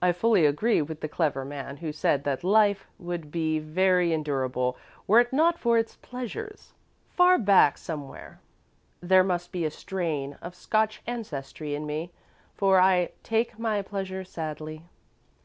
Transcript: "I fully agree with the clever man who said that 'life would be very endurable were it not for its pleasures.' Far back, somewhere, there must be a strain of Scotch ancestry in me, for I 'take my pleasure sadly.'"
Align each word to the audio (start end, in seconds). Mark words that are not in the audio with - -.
"I 0.00 0.12
fully 0.12 0.46
agree 0.46 0.80
with 0.82 1.00
the 1.00 1.08
clever 1.08 1.44
man 1.44 1.78
who 1.78 1.90
said 1.90 2.22
that 2.22 2.44
'life 2.44 2.86
would 2.96 3.32
be 3.32 3.58
very 3.58 4.12
endurable 4.12 4.76
were 5.08 5.18
it 5.18 5.32
not 5.32 5.58
for 5.58 5.76
its 5.76 5.96
pleasures.' 5.96 6.74
Far 7.10 7.38
back, 7.38 7.76
somewhere, 7.76 8.40
there 9.00 9.24
must 9.24 9.50
be 9.50 9.64
a 9.64 9.70
strain 9.72 10.34
of 10.34 10.54
Scotch 10.54 11.02
ancestry 11.08 11.74
in 11.74 11.86
me, 11.86 12.12
for 12.54 12.78
I 12.78 13.10
'take 13.24 13.58
my 13.58 13.82
pleasure 13.82 14.22
sadly.'" 14.22 14.84